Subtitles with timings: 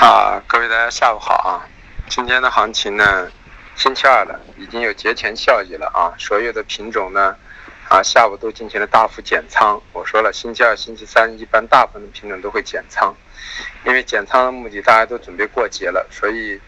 [0.00, 1.60] 啊，各位大家下午好啊！
[2.08, 3.30] 今天的行情呢，
[3.76, 6.16] 星期二了，已经有节前效益了啊。
[6.18, 7.36] 所有的品种呢，
[7.86, 9.78] 啊，下午都进行了大幅减仓。
[9.92, 13.14] 我说了，星期二、星期三一般大部分的品种都会减仓，
[13.84, 16.58] 因为减仓的目的大家都准备过节了，所以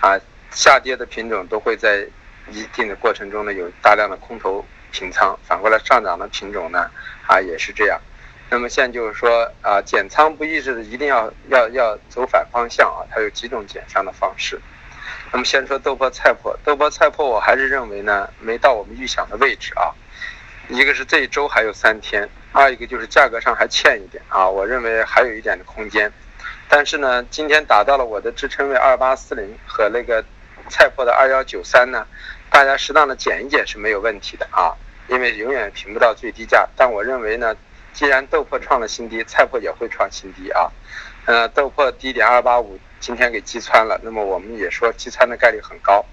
[0.00, 0.20] 啊，
[0.50, 2.06] 下跌的品种都会在
[2.50, 4.62] 一定的过程中呢有大量的空头
[4.92, 5.34] 平仓。
[5.48, 6.90] 反过来上涨的品种呢，
[7.26, 7.98] 啊，也是这样。
[8.48, 14.60] 那么现在就是说啊，减仓不意识的一定要要要走反方向啊，它有几种减仓的方式。
[15.32, 19.90] 那么先说豆粕菜粕，豆粕菜粕我还是认为呢，没到我们预想的位置啊。
[20.68, 26.10] 一个是这一周还有三天，二一个就是价格上还欠一点啊，我认为还有一点的空间。
[26.68, 30.24] 但是呢，今天达到了我的支撑位二八四零和那个
[30.68, 32.06] 菜粕的二幺九三呢，
[32.48, 34.70] 大家适当的减一减是没有问题的啊，
[35.08, 36.68] 因为永远平不到最低价。
[36.76, 37.56] 但我认为呢。
[37.96, 40.70] 既然豆粕创了新低，菜粕也会创新低啊。
[41.24, 46.04] 呃，豆粕低点二八五，今天给击穿了，那么我们也说击穿的概率很高，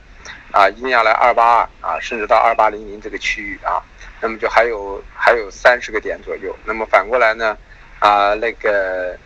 [0.54, 3.84] 啊，一定要来二八二啊，甚至到二八零零这个区域啊。
[4.22, 6.56] 那么就还有还有三十个点左右。
[6.64, 7.58] 那么反过来呢，
[8.00, 9.18] 啊，那个，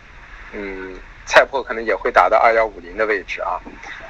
[0.52, 0.97] 嗯，
[1.28, 3.61] 菜粕可能也会达到二幺五零的位置啊，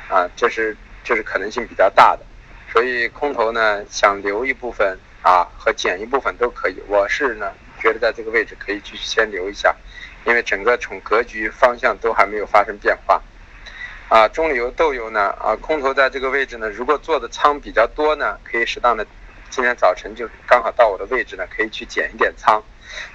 [0.08, 2.24] 啊，这是这是可能性比较大的。
[2.72, 6.82] 所以空头呢，想留一部分啊和减一部分都可以。
[6.88, 7.52] 我是呢。
[7.80, 9.76] 觉得在这个位置可以继续先留一下，
[10.26, 13.22] 因为整个从格局方向都还没有发生变化。
[14.10, 19.06] 啊，中旅游豆油呢，啊，空头在这个位置呢，如果做的仓比较多呢，可以适当的，
[19.50, 22.64] 今天早晨就刚好到我的位置呢，可以去减一点仓。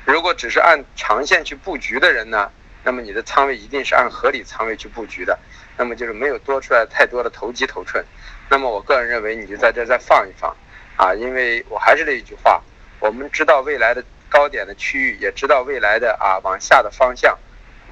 [0.04, 2.50] 如果只是按长线去布局的人呢，
[2.84, 5.38] 那么你的仓位一定是按合理仓位去布局的，
[5.78, 8.04] 那么就是没有多出来太多的投机头寸。
[8.50, 10.54] 那么我个人认为，你就在这再放一放，
[10.97, 12.62] 啊，因为我还是那一句话，
[13.00, 14.04] 我们知道未来的。
[14.33, 17.38] 高点的区域也知道未来的啊往下的方向，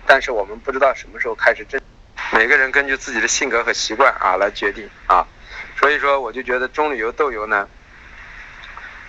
[0.06, 1.78] 但是我们不知道什么时候开始震。
[2.32, 5.26] 每个人根据自己的性格和习惯啊来决定啊，
[5.78, 7.68] 所以说我就觉得中旅游豆油呢，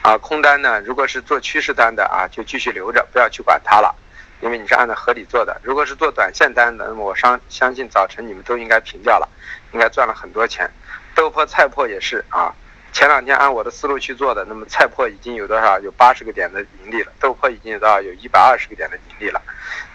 [0.02, 3.96] 啊空单呢，如果是做趋势单的啊就继续留着，不要去管它了，
[4.42, 5.58] 因为你是按照合理做的。
[5.63, 9.30] 如果是做短线单的，那么我相相信早晨你们都应该平掉了，
[9.72, 10.69] 应该赚了很多钱。
[11.16, 12.53] 豆粕菜粕也是啊。
[12.94, 15.79] 前两天按我的思路去做的，那么菜粕已经有多少？
[15.79, 18.02] 有八十个点的盈利了，豆粕已经有多少？
[18.02, 19.41] 有一百二十个点的盈利了。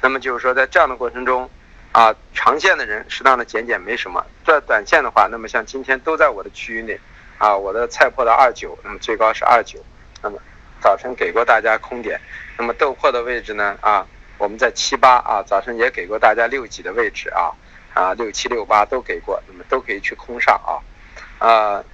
[0.01, 1.49] 那么就是说，在这样的过程中，
[1.93, 4.25] 啊，长线的人适当的减减没什么。
[4.47, 6.99] 在短线的话，那么像今天都在我的区域内，
[7.37, 9.79] 啊，我的菜粕的二九，那么最高是二九，
[10.23, 10.39] 那么
[10.81, 12.19] 早晨给过大家空点。
[12.57, 13.77] 那么豆粕的位置呢？
[13.83, 14.07] 啊，
[14.39, 17.53] 我们在七八啊，早晨也给过大家六几的位置啊，
[17.93, 21.85] 啊，六七六八都给过，那么都可以去空上啊，啊。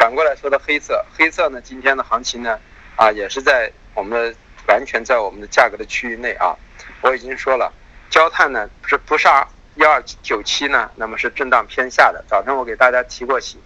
[0.00, 2.58] 反过来说的黑色，黑色呢，今天的行情呢，
[2.96, 4.34] 啊，也是在我们的
[4.66, 6.56] 完全在我们的价格的区域内啊。
[7.02, 7.70] 我已经说了，
[8.08, 12.24] 焦炭呢是不上幺二九七呢，那么是震荡偏下的。
[12.26, 13.60] 早晨我给大家提过醒，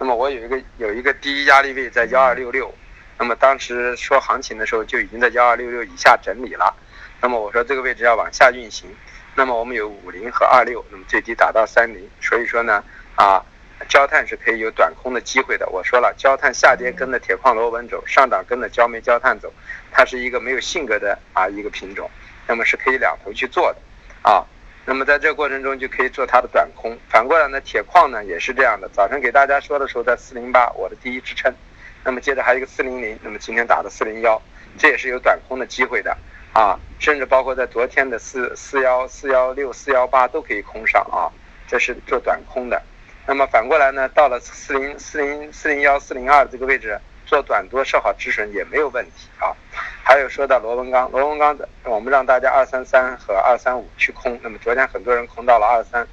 [0.00, 2.74] 那么我有一个有一个第一压力位在幺二六六，
[3.16, 6.74] 那么当时说行情的时候就已经在幺二六六以下整理了，
[7.20, 8.90] 那么我说这个位置要往下运行，
[9.36, 12.82] 那么我们有五零和二六，那么最低打到三零，所以说呢，
[13.14, 13.40] 啊。
[13.88, 15.68] 焦炭是可以有短空的机会的。
[15.68, 19.52] 我说了，焦炭下跌跟着铁矿螺纹走，上涨跟着焦煤焦炭走，
[19.90, 22.10] 它是一个没有性格的啊一个品种，
[22.46, 23.78] 那么是可以两头去做的，
[24.22, 24.44] 啊，
[24.84, 26.96] 那么在这个过程中就可以做它的短空。
[27.08, 28.88] 反过来呢，铁矿呢也是这样的。
[28.92, 31.52] 早晨给大家说的时候在四零八，我的第一支撑，
[32.04, 34.40] 那么接着还有一个四零零，那么今天打的四零幺，
[34.78, 36.16] 这也是有短空的机会的，
[36.52, 41.30] 啊，甚至包括在昨天的四四幺四幺六四幺八都可以空上啊，
[41.66, 42.82] 这是做短空的。
[43.26, 49.50] 那么反过来呢，到了四零四零四零幺四零二这个位置做短多设好止损也没有问题啊。
[50.04, 56.06] 还有说到螺纹钢，螺纹钢的我们让大家二三三和二三五去空，那么昨天很多人空到了二三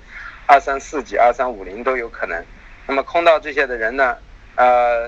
[0.48, 2.44] 二三四几二三五零都有可能。
[2.88, 4.18] 那么空到这些的人呢，
[4.56, 5.08] 呃，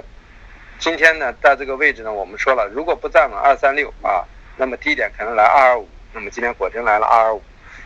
[0.78, 4.24] 今天呢在这个位置呢，我们说了，如果不站稳二三六啊，
[4.58, 7.42] 那么低点可能来二二五，那么今天果真来了二二五。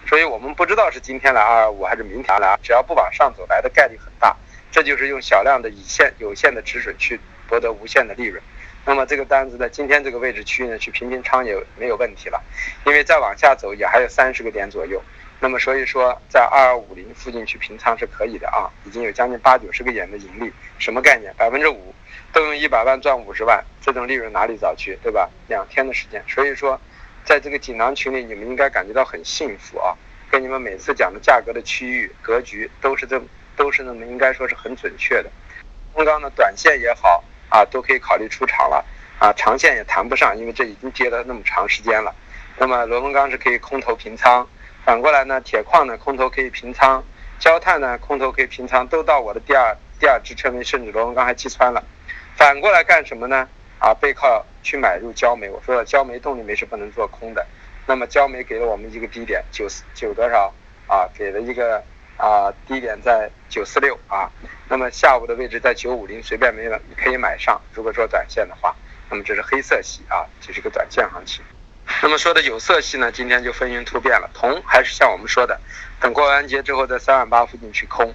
[0.10, 4.36] 所以我们不知道是今天来二二五还是明天来，只要不往上走，来的概率很大。
[4.72, 8.42] 这就是用小量的以限有限的止损去博得无限的利润。
[8.88, 12.44] 那么这个单子在今天这个位置区域呢，去平平仓也没有问题了，
[12.88, 15.00] 因为再往下走也还有三十个点左右。
[15.40, 21.32] 那么所以说，在二二五零附近去平仓是可以的啊，已经有将近八九十个点的盈利，什么概念？
[21.38, 21.94] 百分之五
[22.34, 25.30] 都用一百万赚五十万，这种利润哪里找去，对吧？
[25.48, 26.82] 两天的时间，所以说。
[27.30, 29.94] 在这个锦囊群里，你们应该感觉到很幸福啊！
[30.32, 33.22] 跟你们每次讲的价格的区域格局都是这，
[33.56, 35.30] 都是那么应该说是很准确的。
[35.94, 38.84] 中钢的短线也好啊，都可以考虑出场了
[39.20, 42.16] 啊，长线也谈不上，因为这已经跌了那么长时间了。
[42.58, 44.50] 那么螺纹钢是可以空头平仓
[44.84, 47.04] 反过来呢，铁矿呢空头可以平仓，
[47.38, 51.84] 焦炭呢空头可以平仓，都到我的第二第二支撑位，甚至螺纹钢还击穿了。
[52.36, 53.48] 反过来干什么呢？
[53.80, 55.50] 啊，背靠去买入焦煤。
[55.50, 57.46] 我说了，焦煤动力煤是不能做空的。
[57.88, 60.54] 那么焦煤给了我们一个低点，九四九多少
[60.88, 61.10] 啊？
[61.18, 61.84] 给了一个
[62.18, 64.30] 啊低点在九四六啊。
[64.68, 67.60] 那么下午的位置在九五零，随便没了可以买上。
[67.74, 68.76] 如果说短线的话，
[69.10, 71.44] 那么这是黑色系啊，这是个短线行情。
[72.04, 74.30] 那么说的有色系呢，今天就风云突变了。
[74.34, 75.60] 铜还是像我们说的，
[76.00, 78.14] 等过完节之后在三万八附近去空，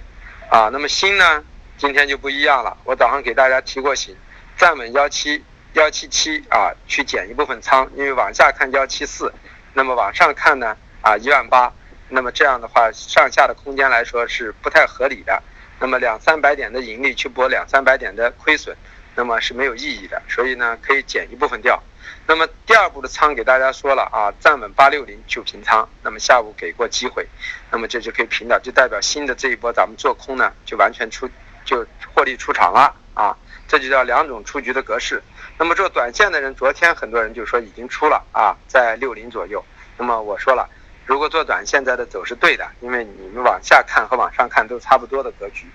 [0.49, 1.43] 啊，那么锌呢，
[1.77, 2.77] 今天就不一样了。
[2.85, 4.15] 我早上给大家提过醒，
[4.55, 5.43] 站稳幺七
[5.75, 9.33] 幺七七啊，去减一部分仓，因为往下看幺七四，
[9.73, 11.69] 那么往上看呢啊一万八，
[12.07, 15.43] 那么这样的话上下的空间来说是不太合理的。
[15.77, 18.73] 那么两三百点的盈利去博两三百点的亏损，
[19.15, 20.21] 那么是没有意义的。
[20.29, 21.83] 所以呢，可以减一部分掉。
[22.25, 25.89] 那么第二步的仓给大家说了啊，站稳八六零就平仓。
[26.01, 27.27] 那么下午给过机会，
[27.69, 31.29] 那么这就可以平掉，就代表新的这一波咱们做空呢，就完全出
[31.65, 33.35] 就获利出场了啊。
[33.67, 35.23] 这就叫两种出局的格式。
[35.57, 39.63] 那么做短线的人，昨天很多人就说已经出了啊，在六零左右。
[39.97, 40.69] 那么我说了，
[41.05, 45.65] 如果做短线在的走是对的，因为你们往下看和往上看都差不多的格局。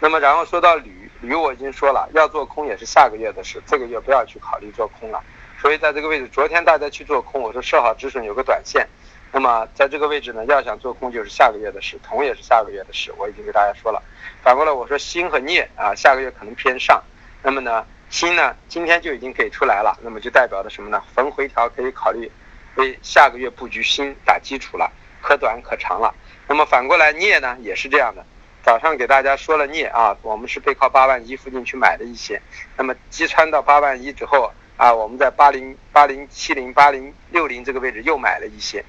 [0.00, 5.22] 那么然后说到铝，铝我已经说了，要做空也是下个月的事，这个月不要去考虑做空了。
[5.60, 8.88] 所以在这个位置，昨天大家去做空，我说设好止损，有个短线。
[9.34, 14.02] 那么在这个位置呢，要想做空就是下个月的事，铜也是下个月的事，我已经给大家说了。
[14.42, 17.02] 反过来我说锌和镍啊，下个月可能偏上。
[17.42, 21.02] 那么呢，锌呢今天就已经给出来了，那么就代表着什么呢？
[21.14, 22.30] 逢回调可以考虑
[22.74, 24.92] 为下个月布局锌打基础了，
[25.22, 26.14] 可短可长了。
[26.46, 28.22] 那么反过来镍呢也是这样的，
[28.62, 32.38] 早上给大家说了镍啊，我们是背靠八万一附近去买的一些，
[32.76, 34.52] 那么击穿到八万一之后。
[34.78, 38.84] 啊，我们在八零八零七零八零六零这个位置又买了一些，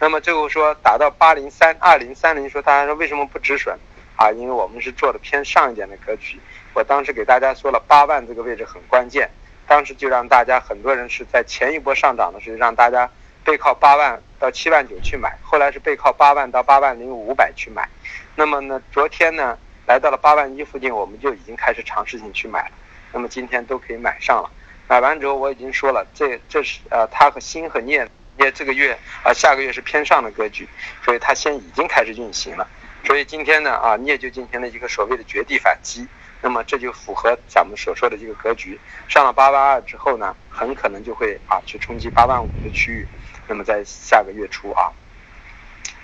[0.00, 3.76] 那么最后说打到八零三二零三零，说大家说为什么不止损？
[4.16, 6.40] 啊，因为我们是做的偏上一点的格局。
[6.74, 9.30] 我当时给大家说了八万这个位置很关键，
[9.66, 13.08] 当时就让大家很多人是在前一波上涨的时候让大家
[13.44, 17.88] 背靠八万到七万九去买，后来是背靠八万到八万零五百去买。
[18.34, 22.72] 那么呢，昨天呢来到了八万一附近，我们就已经开始尝试性去买了。
[23.12, 24.50] 那么今天都可以买上了。
[24.88, 30.66] 买完之后，我已经说了，这这是呃，它和心和念镍这个月啊，下个月是偏上的格局，
[31.04, 32.66] 所以它先已经开始运行了。
[33.04, 36.06] 所以今天呢啊，镍就进行了一个所谓的绝地反击，
[36.40, 38.78] 那么这就符合咱们所说的这个格局。
[39.08, 43.06] 上了八万二之后呢，很可能就会啊去冲击八万五的区域。
[43.48, 44.92] 那么在下个月初啊，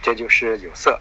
[0.03, 1.01] 这就是有色。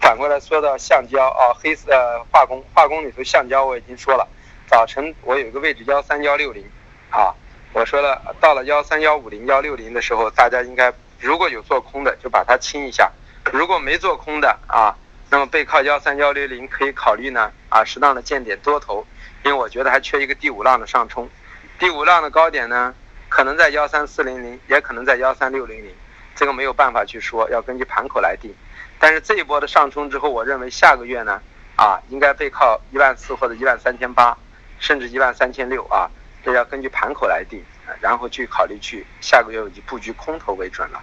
[0.00, 1.90] 反过来说到橡胶啊，黑色
[2.30, 4.28] 化工化工里头橡胶我已经说了，
[4.66, 6.64] 早晨我有一个位置幺三幺六零。
[7.10, 7.34] 啊，
[7.72, 13.08] 我说了，到了幺三幺五零幺六零的时候，大家应该如果有做空的，就把它清一下；
[13.52, 14.92] 如果没做空的啊，
[15.30, 19.06] 那么背靠幺三幺六零可以考虑呢啊，适当的见点多头，
[19.44, 21.30] 因为我觉得还缺一个第五浪的上冲，
[21.78, 22.92] 第五浪的高点呢，
[23.28, 25.94] 可能在幺三四零零，也可能在幺三六零零，
[26.34, 28.52] 这个没有办法去说，要根据盘口来定。
[28.98, 31.40] 但是这一波的上冲之后，我认为下个月呢
[31.76, 34.36] 啊，应该背靠一万四或者一万三千八，
[34.80, 36.10] 甚至一万三千六啊。
[36.44, 37.62] 这要根据盘口来定，
[38.00, 41.02] 然后去考虑去下个月以布局空头为准了。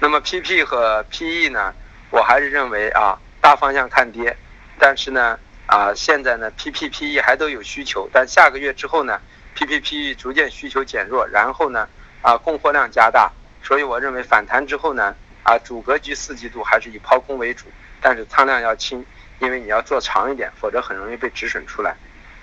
[0.00, 1.72] 那么 PP 和 PE 呢，
[2.10, 4.36] 我还是认为啊，大方向看跌，
[4.78, 9.20] 但是呢啊，现在呢 PP、PE 还都有需求，但下个月之后呢
[9.54, 11.88] ，PP、PE 逐渐需求减弱，然后呢
[12.20, 13.30] 啊供货量加大，
[13.62, 17.66] 所以我认为反弹之后呢啊主格局四季度还是以抛空为主，
[18.00, 19.06] 但是仓量要轻，
[19.38, 21.94] 因为你要做长一点，否则很容易被止损出来，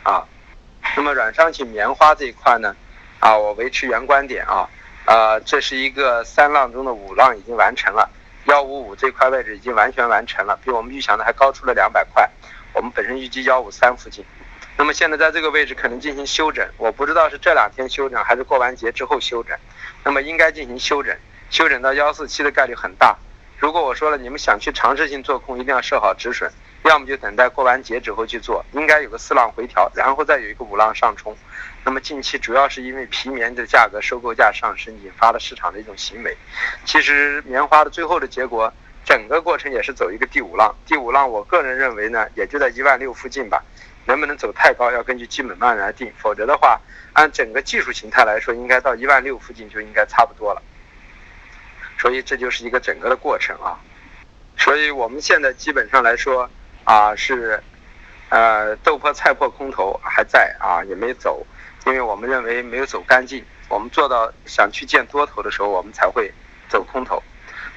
[0.03, 0.25] 啊。
[0.96, 2.75] 那么软商品棉花这一块呢，
[3.19, 4.67] 啊，我维持原观点啊，
[5.05, 8.10] 呃，这是一个三浪中的五浪已经完成了，
[8.46, 12.29] 幺五五这块位置已经完全完成了，比我们预想的还高出了两百块。
[12.74, 14.24] 我们本身预计幺五三附近，
[14.77, 19.58] 那么现在在这个位置可能进行休整，我不知道是这两天休整还是过完节之后休整，
[20.03, 21.15] 那么应该进行休整，
[21.50, 23.17] 休整到幺四七的概率很大。
[23.58, 26.51] 如果我说了你们想去尝试性做空，一定要设好止损。
[26.83, 31.36] 要么就等待过完节之后去做，应该有个四浪回调，然后再有一个五浪上冲。
[31.83, 36.36] 那么近期主要是因为皮棉的价格收购价上升，引发了市场的一种行为。
[36.86, 38.71] 其实棉花的最后的结果，
[39.05, 40.74] 整个过程也是走一个第五浪。
[40.86, 43.63] 第五浪，我个人认为呢，也就在一万六附近吧。
[44.05, 46.12] 能不能走太高，要根据基本面来定。
[46.17, 46.79] 否则的话，
[47.13, 50.62] 按整个技术形态来说，应该到一万六附近就应该差不多了。
[51.98, 53.77] 所以这就是一个整个的过程啊。
[54.57, 56.50] 所以我们现在基本上来说。
[56.89, 57.62] 啊，是，
[58.29, 61.46] 呃，豆粕菜粕空头还在啊，也没走，
[61.86, 63.46] 因为我们认为没有走干净。
[63.67, 66.34] 我们做到想去见多头的时候，我们才会
[66.67, 67.22] 走空头。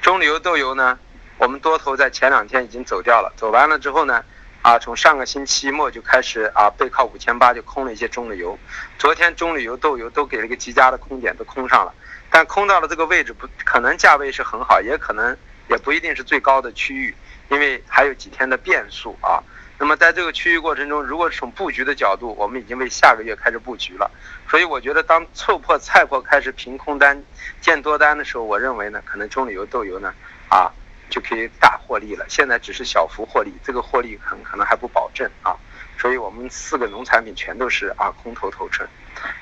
[0.00, 0.98] 中旅游豆油呢，
[1.36, 4.24] 我们多头在前两天已经走掉了，走完了之后呢，
[4.62, 8.58] 啊，从上个星期末就开始啊背靠五千八就空了一些中旅游，
[8.98, 11.92] 昨天中旅游、豆油都给了一个极佳的空点，都空上了，
[12.30, 15.36] 但空到了这个位置不可能价位是很好，也可能
[15.68, 17.14] 也不一定是最高的区域，
[17.52, 19.38] 因为还有几天的变数啊。
[19.78, 24.10] 那么在这个区域过程中，如果从布局的角度，我们已经为下个月开始布局了。
[24.48, 27.22] 所以我觉得，当凑破菜破开始平空单
[27.60, 30.14] 建多单的时候，我认为呢，可能中旅游豆油呢，
[30.48, 30.70] 啊，
[31.10, 32.24] 就可以大获利了。
[32.28, 35.54] 现在只是小幅获利，这个获利很可能还不保证啊。
[35.98, 38.88] 所以我们四个农产品全都是啊空头头寸，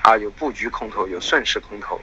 [0.03, 2.01] 啊有布局空头，有顺势空头。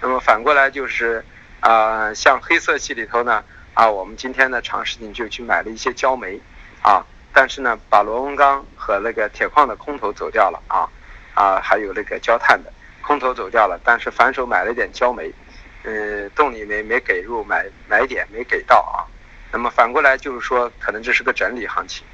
[0.00, 1.24] 那么反过来就是
[1.58, 3.44] 啊，像黑色系里头呢，
[3.80, 6.38] 啊我们今天呢尝试性就去买了一些焦煤，
[6.82, 7.02] 啊。
[7.32, 10.86] 但是呢，把螺纹钢和那个铁矿的空头走掉了啊，
[11.32, 12.70] 啊，还有那个焦炭的
[13.00, 13.80] 空头走掉了。
[13.82, 15.32] 但是反手买了点焦煤，
[15.84, 19.08] 嗯，动力煤没给入买买点没给到啊。
[19.50, 22.04] 那么反过来就是说，可能这是个整理行情。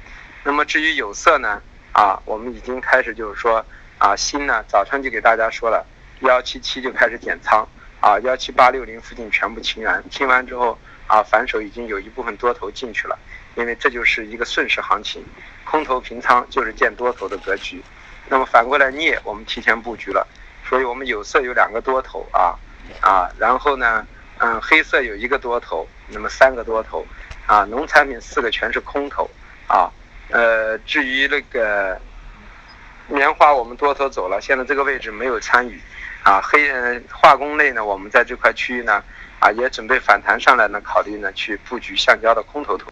[0.45, 3.65] 那么至于有色呢，啊，我们已经开始就是说
[3.97, 5.85] 啊，锌呢，早上就给大家说了，
[6.21, 7.67] 幺七七就开始减仓
[7.99, 13.17] 啊，幺七八六零附近全部清完，清完之后啊，反手已经有一部分多头进去了。
[13.55, 15.25] 因为这就是一个顺势行情，
[15.65, 17.81] 空头平仓就是见多头的格局。
[18.29, 20.27] 那么反过来镍，我们提前布局了，
[20.69, 22.53] 所以我们有色有两个多头啊
[23.01, 24.05] 啊，然后呢，
[24.37, 27.03] 嗯，黑色有一个多头，那么三个多头
[27.47, 29.27] 啊，农产品四个全是空头
[29.67, 29.89] 啊。
[30.29, 31.99] 呃，至于那个
[33.07, 35.81] 棉花，我们多头走了，现在这个位置没有参与
[36.21, 36.39] 啊。
[36.43, 36.69] 黑
[37.11, 39.03] 化工类呢，我们在这块区域呢
[39.39, 42.87] 啊，也准备反弹上来呢，考虑呢去布局橡胶的空头头。